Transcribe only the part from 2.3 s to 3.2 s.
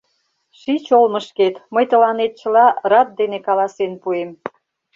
чыла рад